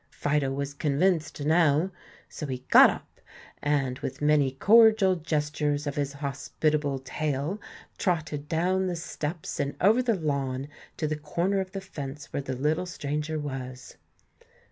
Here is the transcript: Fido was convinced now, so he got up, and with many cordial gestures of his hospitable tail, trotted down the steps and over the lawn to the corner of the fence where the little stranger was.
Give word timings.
Fido 0.09 0.51
was 0.51 0.73
convinced 0.73 1.45
now, 1.45 1.91
so 2.27 2.47
he 2.47 2.65
got 2.71 2.89
up, 2.89 3.21
and 3.61 3.99
with 3.99 4.19
many 4.19 4.49
cordial 4.49 5.15
gestures 5.15 5.85
of 5.85 5.93
his 5.95 6.13
hospitable 6.13 6.97
tail, 6.97 7.61
trotted 7.99 8.47
down 8.49 8.87
the 8.87 8.95
steps 8.95 9.59
and 9.59 9.75
over 9.79 10.01
the 10.01 10.15
lawn 10.15 10.67
to 10.97 11.05
the 11.05 11.15
corner 11.15 11.59
of 11.59 11.71
the 11.73 11.81
fence 11.81 12.33
where 12.33 12.41
the 12.41 12.55
little 12.55 12.87
stranger 12.87 13.37
was. 13.37 13.97